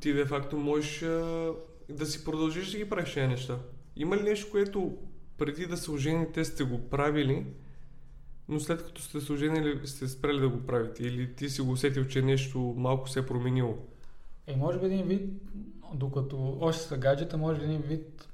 ти 0.00 0.12
де 0.12 0.26
факто 0.26 0.56
можеш 0.56 1.02
а, 1.02 1.52
да 1.88 2.06
си 2.06 2.24
продължиш 2.24 2.70
да 2.70 2.78
ги 2.78 2.90
правиш 2.90 3.14
тези 3.14 3.26
неща. 3.26 3.58
Има 3.96 4.16
ли 4.16 4.22
нещо, 4.22 4.50
което 4.50 4.98
преди 5.40 5.66
да 5.66 5.76
се 5.76 5.90
ожените 5.90 6.44
сте 6.44 6.64
го 6.64 6.88
правили, 6.90 7.46
но 8.48 8.60
след 8.60 8.84
като 8.84 9.02
сте 9.02 9.20
се 9.20 9.32
оженили 9.32 9.86
сте 9.86 10.08
спрели 10.08 10.40
да 10.40 10.48
го 10.48 10.66
правите? 10.66 11.02
Или 11.02 11.34
ти 11.34 11.48
си 11.48 11.60
го 11.60 11.70
усетил, 11.72 12.04
че 12.04 12.22
нещо 12.22 12.74
малко 12.76 13.08
се 13.08 13.18
е 13.18 13.26
променило? 13.26 13.78
Е, 14.46 14.56
може 14.56 14.78
би 14.78 14.86
един 14.86 15.06
вид, 15.06 15.30
докато 15.94 16.58
още 16.60 16.82
са 16.82 16.96
гаджета, 16.96 17.36
може 17.36 17.60
би 17.60 17.64
един 17.64 17.80
вид 17.80 18.28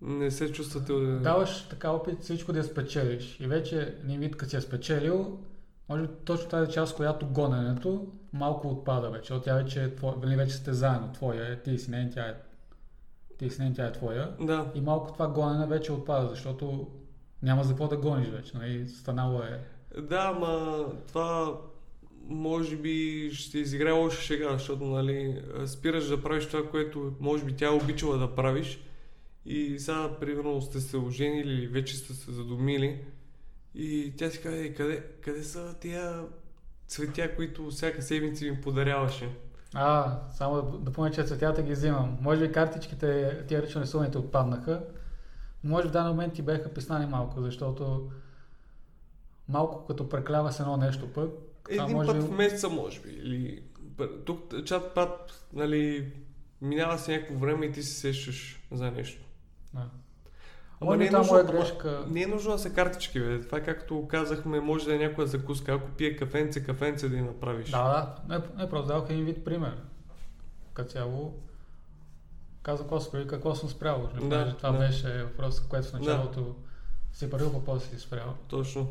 Не 0.00 0.30
се 0.30 0.52
чувствате... 0.52 0.92
даваш 1.22 1.68
така 1.68 1.90
опит 1.90 2.20
всичко 2.20 2.52
да 2.52 2.58
я 2.58 2.64
спечелиш. 2.64 3.40
И 3.40 3.46
вече 3.46 3.98
един 4.04 4.20
вид, 4.20 4.36
като 4.36 4.50
си 4.50 4.56
я 4.56 4.62
спечелил, 4.62 5.38
може 5.88 6.02
би 6.02 6.08
точно 6.24 6.48
тази 6.48 6.72
част, 6.72 6.96
която 6.96 7.26
гоненето 7.26 8.12
малко 8.32 8.68
отпада 8.68 9.10
вече. 9.10 9.40
Тя 9.44 9.54
вече 9.54 9.84
е 9.84 9.94
твоя, 9.94 10.14
нали, 10.22 10.36
вече 10.36 10.54
сте 10.54 10.72
заедно. 10.72 11.12
Твоя 11.12 11.52
е, 11.52 11.62
ти 11.62 11.78
си 11.78 11.90
нейн, 11.90 12.10
тя 12.12 12.28
е, 12.28 12.34
ти 13.38 13.50
си 13.50 13.60
нейн, 13.60 13.74
тя 13.74 13.86
е 13.86 13.92
твоя. 13.92 14.36
Да. 14.40 14.72
И 14.74 14.80
малко 14.80 15.12
това 15.12 15.28
гонене 15.28 15.66
вече 15.66 15.92
отпада, 15.92 16.28
защото 16.28 16.90
няма 17.42 17.64
за 17.64 17.68
какво 17.68 17.88
да 17.88 17.96
гониш 17.96 18.28
вече. 18.28 18.56
Нали? 18.56 18.88
Станало 18.88 19.42
е. 19.42 19.60
Да, 20.00 20.32
ма 20.32 20.84
това 21.08 21.60
може 22.28 22.76
би 22.76 23.30
ще 23.32 23.58
изиграе 23.58 23.92
лоша 23.92 24.22
шега, 24.22 24.52
защото 24.52 24.84
нали, 24.84 25.42
спираш 25.66 26.06
да 26.08 26.22
правиш 26.22 26.46
това, 26.46 26.70
което 26.70 27.12
може 27.20 27.44
би 27.44 27.56
тя 27.56 27.66
е 27.66 27.76
обичала 27.76 28.18
да 28.18 28.34
правиш 28.34 28.80
и 29.46 29.78
сега, 29.78 30.16
примерно, 30.20 30.62
сте 30.62 30.80
се 30.80 30.96
оженили 30.96 31.52
или 31.52 31.66
вече 31.66 31.96
сте 31.96 32.12
се 32.12 32.32
задумили 32.32 33.00
и 33.74 34.12
тя 34.16 34.30
си 34.30 34.40
казва, 34.42 34.58
«Ей, 34.58 34.74
къде, 34.74 35.02
къде 35.20 35.42
са 35.42 35.74
тия 35.80 36.24
цветя, 36.86 37.36
които 37.36 37.70
всяка 37.70 38.02
седмица 38.02 38.44
ми 38.44 38.60
подаряваше? 38.60 39.28
А, 39.74 40.18
само 40.32 40.62
да, 40.62 40.92
помня, 40.92 41.10
че 41.10 41.24
цветята 41.24 41.62
ги 41.62 41.72
взимам. 41.72 42.18
Може 42.20 42.46
би 42.46 42.52
картичките, 42.52 43.38
тия 43.48 43.62
ръчно 43.62 43.80
рисуваните 43.80 44.18
отпаднаха. 44.18 44.82
но 45.64 45.70
Може 45.70 45.82
би 45.82 45.88
в 45.88 45.92
даден 45.92 46.10
момент 46.10 46.34
ти 46.34 46.42
беха 46.42 46.74
писнани 46.74 47.06
малко, 47.06 47.42
защото 47.42 48.10
малко 49.48 49.86
като 49.86 50.08
преклава 50.08 50.52
с 50.52 50.60
едно 50.60 50.76
нещо 50.76 51.12
пък. 51.12 51.30
Един 51.68 51.96
може 51.96 52.06
път 52.06 52.16
би- 52.16 52.22
в 52.22 52.30
месеца, 52.36 52.68
може 52.68 53.00
би. 53.00 53.08
Или... 53.08 53.62
Тук 54.24 54.64
чат 54.64 54.94
пат, 54.94 55.44
нали, 55.52 56.12
минава 56.62 56.98
се 56.98 57.12
някакво 57.12 57.38
време 57.38 57.66
и 57.66 57.72
ти 57.72 57.82
се 57.82 58.00
сещаш 58.00 58.62
за 58.72 58.90
нещо. 58.90 59.22
Да. 59.74 59.90
Ама 60.80 60.96
не 60.96 61.04
е 61.04 61.08
това 61.08 61.18
нужно, 61.18 61.34
ама- 61.36 61.52
грешка. 61.52 62.04
Не 62.08 62.22
е 62.22 62.26
нужно 62.26 62.52
да 62.52 62.58
са 62.58 62.72
картички, 62.72 63.20
бе. 63.20 63.40
Това 63.40 63.60
както 63.60 64.08
казахме, 64.08 64.60
може 64.60 64.84
да 64.84 64.94
е 64.94 64.98
някоя 64.98 65.26
закуска. 65.26 65.72
Ако 65.72 65.88
пие 65.88 66.16
кафенце, 66.16 66.64
кафенце 66.64 67.08
да 67.08 67.16
я 67.16 67.24
направиш. 67.24 67.70
Да, 67.70 68.14
да. 68.28 68.34
Не, 68.34 68.62
не 68.62 68.70
просто 68.70 68.88
дадох 68.88 69.10
един 69.10 69.24
вид 69.24 69.44
пример. 69.44 69.76
Като 70.74 70.90
цяло 70.90 71.34
казвам 72.62 72.88
какво, 72.88 73.00
спря, 73.00 73.26
какво 73.26 73.54
съм 73.54 73.68
спрял. 73.68 74.08
Да, 74.20 74.26
Да, 74.28 74.56
това 74.56 74.70
да. 74.70 74.78
беше 74.78 75.22
въпрос, 75.22 75.60
което 75.60 75.88
в 75.88 75.92
началото 75.92 76.56
Си 77.12 77.30
парил, 77.30 77.52
па 77.52 77.64
после 77.64 77.96
си 77.96 78.02
спрял. 78.02 78.34
Точно. 78.48 78.88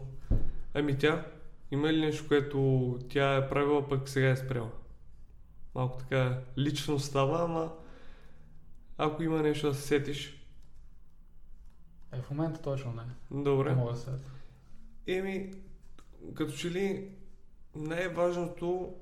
Ами 0.74 0.98
тя, 0.98 1.26
има 1.72 1.94
ли 1.94 2.02
нещо, 2.02 2.28
което 2.28 2.60
тя 3.10 3.36
е 3.36 3.50
правила, 3.50 3.88
пък 3.90 4.10
сега 4.10 4.30
е 4.30 4.36
спряла? 4.36 4.70
Малко 5.76 5.98
така 5.98 6.38
лично 6.58 7.00
става, 7.00 7.44
ама 7.44 7.72
ако 8.98 9.24
има 9.24 9.42
нещо 9.42 9.68
да 9.68 9.74
се 9.74 9.82
сетиш. 9.82 10.37
Е, 12.14 12.22
в 12.22 12.30
момента 12.32 12.62
точно 12.62 12.94
не. 12.94 13.42
Добре. 13.44 13.70
Не 13.70 13.76
мога 13.76 13.92
да 13.92 13.98
се. 13.98 14.12
Еми, 15.08 15.54
като 16.34 16.54
че 16.54 16.72
ли 16.72 17.10
най-важното 17.76 18.96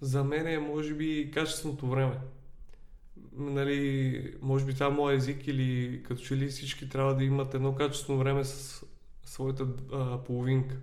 за 0.00 0.24
мен 0.24 0.46
е, 0.46 0.58
може 0.58 0.94
би, 0.94 1.30
качественото 1.34 1.86
време. 1.86 2.20
Нали, 3.32 4.34
може 4.42 4.64
би 4.64 4.74
това 4.74 4.86
е 4.86 4.90
моят 4.90 5.18
език 5.18 5.46
или 5.46 6.02
като 6.02 6.22
че 6.22 6.36
ли 6.36 6.48
всички 6.48 6.88
трябва 6.88 7.14
да 7.14 7.24
имат 7.24 7.54
едно 7.54 7.74
качествено 7.74 8.18
време 8.18 8.44
с 8.44 8.84
своята 9.24 9.66
а, 9.92 10.24
половинка. 10.24 10.76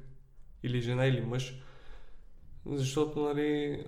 Или 0.63 0.81
жена, 0.81 1.05
или 1.05 1.21
мъж. 1.21 1.61
Защото, 2.65 3.19
нали, 3.19 3.83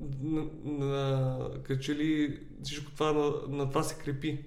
на, 0.00 0.46
на, 0.64 1.50
като 1.62 1.80
че 1.80 1.94
ли 1.94 2.40
всичко 2.62 2.90
това 2.90 3.12
на, 3.12 3.56
на 3.56 3.68
това 3.68 3.82
се 3.82 4.04
крепи. 4.04 4.44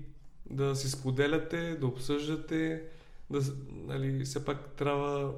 Да 0.50 0.76
си 0.76 0.90
споделяте, 0.90 1.76
да 1.76 1.88
обсъждате, 1.88 2.84
да, 3.30 3.42
нали, 3.72 4.26
все 4.26 4.46
пак 4.46 4.76
трябва 4.76 5.34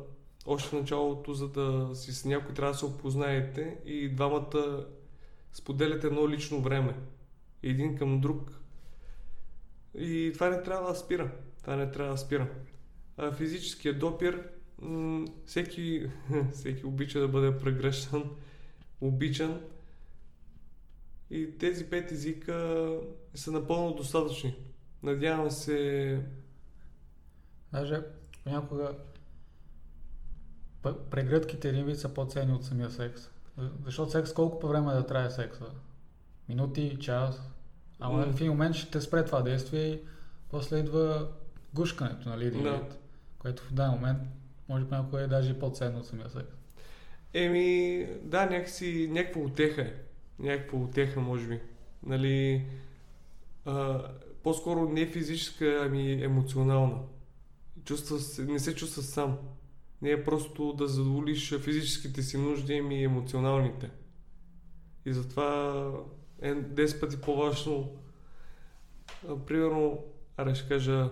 още 0.45 0.69
в 0.69 0.73
началото, 0.73 1.33
за 1.33 1.47
да 1.47 1.95
си 1.95 2.13
с 2.13 2.25
някой 2.25 2.53
трябва 2.53 2.71
да 2.71 2.77
се 2.77 2.85
опознаете 2.85 3.77
и 3.85 4.09
двамата 4.09 4.85
споделяте 5.53 6.07
едно 6.07 6.29
лично 6.29 6.61
време. 6.61 6.95
Един 7.63 7.97
към 7.97 8.21
друг. 8.21 8.51
И 9.97 10.31
това 10.33 10.49
не 10.49 10.63
трябва 10.63 10.89
да 10.89 10.99
спира. 10.99 11.31
Това 11.61 11.75
не 11.75 11.91
трябва 11.91 12.11
да 12.11 12.17
спира. 12.17 12.47
А 13.17 13.31
физическият 13.31 13.99
допир, 13.99 14.49
м- 14.81 15.27
всеки, 15.45 16.09
всеки 16.53 16.85
обича 16.85 17.19
да 17.19 17.27
бъде 17.27 17.59
прегръщан, 17.59 18.23
обичан. 19.01 19.61
И 21.29 21.57
тези 21.57 21.85
пет 21.89 22.11
езика 22.11 22.97
са 23.35 23.51
напълно 23.51 23.93
достатъчни. 23.93 24.55
Надявам 25.03 25.51
се 25.51 26.21
Даже 27.73 28.01
понякога 28.43 28.91
прегръдките 31.09 31.69
един 31.69 31.85
вид 31.85 31.99
са 31.99 32.13
по-ценни 32.13 32.53
от 32.53 32.65
самия 32.65 32.89
секс. 32.91 33.29
Защото 33.85 34.11
секс 34.11 34.33
колко 34.33 34.59
по 34.59 34.67
време 34.67 34.93
да 34.93 35.05
трае 35.05 35.29
секса? 35.29 35.65
Минути, 36.49 36.97
час? 36.99 37.41
Ама 37.99 38.17
М. 38.17 38.33
в 38.33 38.35
един 38.35 38.51
момент 38.51 38.75
ще 38.75 38.91
те 38.91 39.01
спре 39.01 39.25
това 39.25 39.41
действие 39.41 39.85
и 39.85 39.99
после 40.49 40.77
идва 40.77 41.29
гушкането, 41.73 42.29
нали, 42.29 42.45
един 42.45 42.63
Да. 42.63 42.71
вид. 42.71 42.97
Което 43.39 43.63
в 43.63 43.73
даден 43.73 43.91
момент 43.91 44.19
може 44.69 44.87
понякога 44.87 45.21
е 45.21 45.27
даже 45.27 45.51
и 45.51 45.59
по-ценно 45.59 45.99
от 45.99 46.05
самия 46.07 46.29
секс. 46.29 46.51
Еми, 47.33 48.07
да, 48.23 48.45
някакси, 48.45 49.07
някаква 49.11 49.41
отеха 49.41 49.81
е. 49.81 49.93
Някаква 50.39 50.79
отеха, 50.79 51.19
може 51.19 51.47
би. 51.47 51.59
Нали, 52.03 52.65
а, 53.65 54.01
по-скоро 54.43 54.89
не 54.89 55.05
физическа, 55.05 55.81
ами 55.85 56.23
емоционална. 56.23 56.97
Чувства, 57.85 58.19
се- 58.19 58.43
не 58.45 58.59
се 58.59 58.75
чувства 58.75 59.01
сам. 59.01 59.37
Не 60.01 60.09
е 60.11 60.23
просто 60.23 60.73
да 60.73 60.87
задоволиш 60.87 61.59
физическите 61.59 62.21
си 62.21 62.37
нужди, 62.37 62.73
ами 62.77 63.03
емоционалните. 63.03 63.89
И 65.05 65.13
затова 65.13 65.91
е 66.41 66.53
10 66.55 66.99
пъти 66.99 67.21
по-важно. 67.21 67.91
Примерно, 69.47 70.03
аре 70.37 70.55
ще 70.55 70.67
кажа 70.67 71.09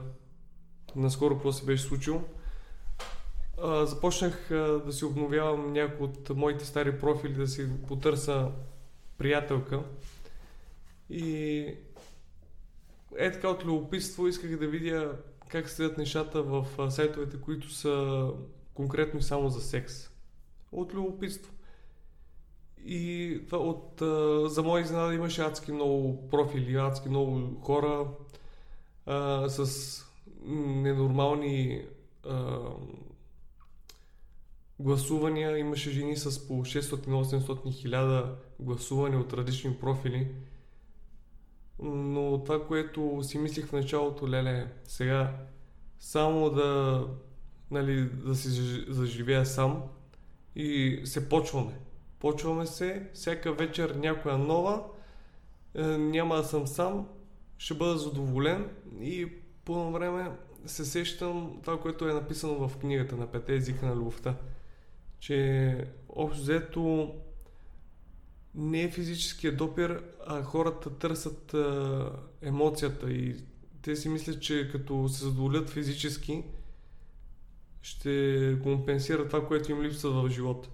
наскоро 0.95 1.33
какво 1.35 1.51
се 1.51 1.65
беше 1.65 1.83
случило. 1.83 2.21
А, 3.63 3.85
започнах 3.85 4.47
да 4.85 4.91
си 4.91 5.05
обновявам 5.05 5.73
някои 5.73 6.07
от 6.07 6.29
моите 6.29 6.65
стари 6.65 6.99
профили, 6.99 7.33
да 7.33 7.47
си 7.47 7.69
потърса 7.87 8.51
приятелка. 9.17 9.83
И 11.09 11.65
е 13.17 13.31
така 13.31 13.49
от 13.49 13.65
любопитство 13.65 14.27
исках 14.27 14.57
да 14.57 14.67
видя 14.67 15.17
как 15.49 15.69
стоят 15.69 15.97
нещата 15.97 16.43
в 16.43 16.65
сайтовете, 16.89 17.41
които 17.41 17.73
са 17.73 18.27
конкретно 18.73 19.19
и 19.19 19.23
само 19.23 19.49
за 19.49 19.61
секс. 19.61 20.09
От 20.71 20.93
любопитство. 20.93 21.53
И 22.85 23.41
това 23.45 23.57
от, 23.57 23.93
за 24.51 24.63
моя 24.63 24.81
изненада 24.83 25.13
имаше 25.13 25.41
адски 25.41 25.71
много 25.71 26.29
профили, 26.29 26.75
адски 26.75 27.09
много 27.09 27.59
хора 27.61 28.07
а, 29.05 29.49
с 29.49 30.05
ненормални 30.45 31.85
а, 32.25 32.59
гласувания. 34.79 35.57
Имаше 35.57 35.91
жени 35.91 36.17
с 36.17 36.47
по 36.47 36.53
600-800 36.53 37.73
хиляда 37.73 38.35
гласувания 38.59 39.19
от 39.19 39.33
различни 39.33 39.75
профили. 39.75 40.31
Но 41.81 42.43
това, 42.43 42.67
което 42.67 43.19
си 43.23 43.37
мислих 43.37 43.67
в 43.67 43.71
началото, 43.71 44.29
леле, 44.29 44.67
сега 44.83 45.35
само 45.99 46.49
да, 46.49 47.07
нали, 47.71 48.09
да 48.09 48.35
си 48.35 48.47
заж- 48.47 48.89
заживея 48.89 49.45
сам 49.45 49.83
и 50.55 51.01
се 51.05 51.29
почваме. 51.29 51.79
Почваме 52.19 52.65
се, 52.65 53.09
всяка 53.13 53.53
вечер 53.53 53.89
някоя 53.89 54.37
нова, 54.37 54.83
е, 55.75 55.81
няма 55.83 56.35
да 56.35 56.43
съм 56.43 56.67
сам, 56.67 57.07
ще 57.57 57.73
бъда 57.73 57.97
задоволен 57.97 58.69
и 59.01 59.27
по 59.65 59.91
време 59.91 60.31
се 60.65 60.85
сещам 60.85 61.59
това, 61.63 61.79
което 61.79 62.09
е 62.09 62.13
написано 62.13 62.67
в 62.67 62.77
книгата 62.77 63.15
на 63.15 63.27
пете 63.27 63.55
езика 63.55 63.85
на 63.85 63.95
любовта. 63.95 64.35
Че 65.19 65.87
общо 66.09 66.41
взето 66.41 67.13
не 68.55 68.83
е 68.83 68.91
физическия 68.91 69.55
допир, 69.55 70.03
а 70.27 70.43
хората 70.43 70.97
търсят 70.97 71.53
а, 71.53 72.11
емоцията 72.41 73.11
и 73.11 73.35
те 73.81 73.95
си 73.95 74.09
мислят, 74.09 74.41
че 74.41 74.69
като 74.71 75.09
се 75.09 75.23
задоволят 75.23 75.69
физически, 75.69 76.43
ще 77.81 78.57
компенсират 78.63 79.27
това, 79.27 79.47
което 79.47 79.71
им 79.71 79.81
липсва 79.83 80.11
в 80.11 80.29
живота. 80.29 80.69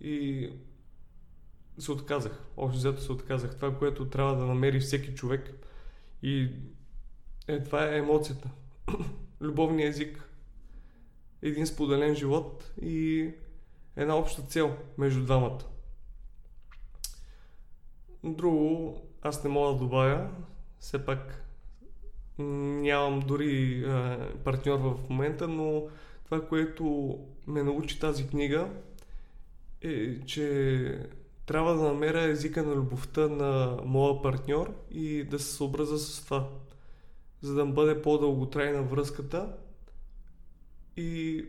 И 0.00 0.48
се 1.78 1.92
отказах. 1.92 2.42
Общо 2.56 2.78
взето 2.78 3.02
се 3.02 3.12
отказах. 3.12 3.56
Това, 3.56 3.78
което 3.78 4.08
трябва 4.08 4.36
да 4.36 4.46
намери 4.46 4.80
всеки 4.80 5.14
човек. 5.14 5.50
И 6.22 6.50
е, 7.48 7.62
това 7.62 7.88
е 7.88 7.98
емоцията. 7.98 8.50
Любовният 9.40 9.94
език. 9.94 10.24
Един 11.42 11.66
споделен 11.66 12.14
живот 12.14 12.72
и 12.82 13.30
една 13.96 14.16
обща 14.16 14.42
цел 14.42 14.76
между 14.98 15.24
двамата. 15.24 15.58
Друго, 18.24 18.96
аз 19.22 19.44
не 19.44 19.50
мога 19.50 19.72
да 19.72 19.78
добавя. 19.78 20.30
Все 20.78 21.04
пак 21.04 21.44
нямам 22.38 23.20
дори 23.20 23.84
а, 23.84 24.18
партньор 24.44 24.78
в 24.78 25.08
момента, 25.08 25.48
но 25.48 25.82
това, 26.24 26.46
което 26.46 27.18
ме 27.46 27.62
научи 27.62 28.00
тази 28.00 28.26
книга 28.26 28.70
е, 29.82 30.20
че 30.20 31.08
трябва 31.46 31.74
да 31.74 31.82
намеря 31.82 32.22
езика 32.22 32.62
на 32.62 32.74
любовта 32.74 33.28
на 33.28 33.78
моя 33.84 34.22
партньор 34.22 34.74
и 34.90 35.24
да 35.24 35.38
се 35.38 35.54
съобразя 35.54 35.98
с 35.98 36.24
това, 36.24 36.48
за 37.40 37.54
да 37.54 37.66
бъде 37.66 38.02
по-дълготрайна 38.02 38.82
връзката 38.82 39.52
и 40.96 41.44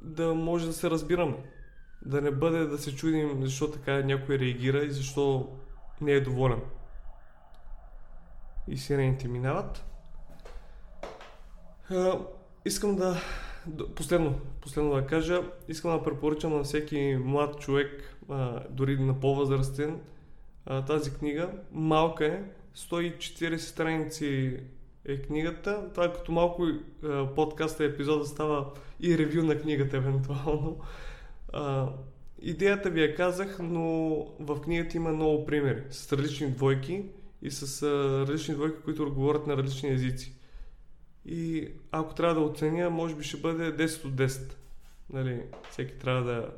да 0.00 0.34
може 0.34 0.66
да 0.66 0.72
се 0.72 0.90
разбираме. 0.90 1.36
Да 2.06 2.20
не 2.20 2.30
бъде 2.30 2.64
да 2.64 2.78
се 2.78 2.94
чудим 2.94 3.44
защо 3.44 3.70
така 3.70 4.02
някой 4.02 4.38
реагира 4.38 4.84
и 4.84 4.90
защо 4.90 5.56
не 6.00 6.12
е 6.12 6.20
доволен. 6.20 6.60
И 8.68 8.76
сирените 8.76 9.28
минават. 9.28 9.84
А, 11.90 12.18
искам 12.64 12.96
да... 12.96 13.16
Последно, 13.96 14.40
последно 14.60 14.94
да 14.94 15.06
кажа, 15.06 15.42
искам 15.68 15.90
да 15.90 16.02
препоръчам 16.02 16.52
на 16.52 16.62
всеки 16.62 17.18
млад 17.24 17.60
човек, 17.60 18.16
а, 18.28 18.62
дори 18.70 18.98
на 18.98 19.20
по-възрастен, 19.20 20.00
а, 20.66 20.84
тази 20.84 21.14
книга. 21.14 21.50
Малка 21.72 22.26
е, 22.26 22.42
140 22.76 23.56
страници 23.56 24.60
е 25.04 25.22
книгата. 25.22 25.90
Това 25.94 26.04
е 26.04 26.12
като 26.12 26.32
малко 26.32 26.66
а, 27.04 27.34
подкаста 27.34 27.84
епизода 27.84 28.24
става 28.24 28.70
и 29.00 29.18
ревю 29.18 29.42
на 29.42 29.58
книгата 29.58 29.96
евентуално. 29.96 30.80
А, 31.52 31.88
идеята 32.42 32.90
ви 32.90 33.02
я 33.02 33.14
казах, 33.14 33.58
но 33.60 33.84
в 34.40 34.60
книгата 34.60 34.96
има 34.96 35.12
много 35.12 35.46
примери 35.46 35.82
с 35.90 36.12
различни 36.12 36.50
двойки 36.50 37.04
и 37.42 37.50
с 37.50 37.82
различни 38.28 38.54
двойки, 38.54 38.82
които 38.84 39.14
говорят 39.14 39.46
на 39.46 39.56
различни 39.56 39.90
езици. 39.90 40.34
И 41.24 41.68
ако 41.92 42.14
трябва 42.14 42.34
да 42.34 42.40
оценя, 42.40 42.90
може 42.90 43.14
би 43.14 43.24
ще 43.24 43.36
бъде 43.36 43.86
10 43.86 44.04
от 44.04 44.12
10. 44.12 44.52
Нали, 45.12 45.42
всеки 45.70 45.98
трябва 45.98 46.22
да, 46.22 46.50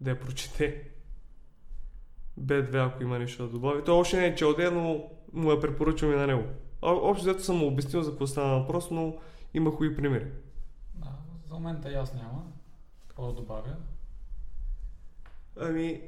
да 0.00 0.10
я 0.10 0.20
прочете. 0.20 0.90
Б2, 2.40 2.86
ако 2.86 3.02
има 3.02 3.18
нещо 3.18 3.42
да 3.42 3.48
добави. 3.48 3.84
Той 3.84 3.94
още 3.94 4.16
не 4.16 4.26
е 4.26 4.34
чел 4.34 4.54
де, 4.54 4.70
но 4.70 5.10
му 5.32 5.50
я 5.50 5.60
препоръчвам 5.60 6.12
и 6.12 6.16
на 6.16 6.26
него. 6.26 6.44
Общо 6.82 7.24
взето 7.24 7.44
съм 7.44 7.56
му 7.56 7.66
обяснил 7.66 8.02
за 8.02 8.10
какво 8.10 8.26
става 8.26 8.60
въпрос, 8.60 8.90
но 8.90 9.16
има 9.54 9.70
хубави 9.70 9.96
примери. 9.96 10.26
За 11.46 11.54
момента 11.54 11.90
и 11.90 11.94
аз 11.94 12.14
няма. 12.14 12.42
Какво 13.08 13.26
да 13.26 13.32
добавя? 13.32 13.76
Ами, 15.60 16.00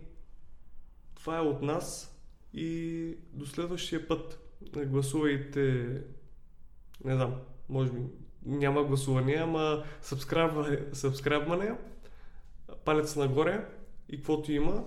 това 1.15 1.38
е 1.38 1.41
от 1.41 1.62
нас 1.62 2.17
и 2.55 3.17
до 3.33 3.47
следващия 3.47 4.09
път. 4.09 4.38
Гласувайте, 4.77 5.61
не 7.05 7.15
знам, 7.15 7.35
може 7.69 7.91
би 7.91 8.01
няма 8.47 8.85
гласуване, 8.85 9.33
ама 9.35 9.85
сабскрайбване, 10.93 11.77
палец 12.85 13.17
нагоре 13.17 13.67
и 14.09 14.17
каквото 14.17 14.53
има, 14.53 14.85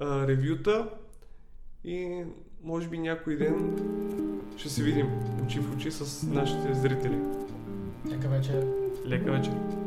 а, 0.00 0.26
ревюта 0.26 0.90
и 1.84 2.24
може 2.62 2.88
би 2.88 2.98
някой 2.98 3.36
ден 3.36 3.78
ще 4.56 4.68
се 4.68 4.82
видим 4.82 5.08
очи 5.44 5.60
в 5.60 5.76
очи 5.76 5.90
с 5.90 6.26
нашите 6.26 6.74
зрители. 6.74 7.18
Лека 8.10 8.28
вечер. 8.28 8.66
Лека 9.06 9.32
вечер. 9.32 9.85